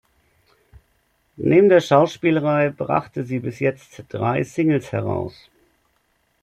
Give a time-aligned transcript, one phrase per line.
[1.37, 5.51] Neben der Schauspielerei brachte sie bis jetzt drei Singles heraus.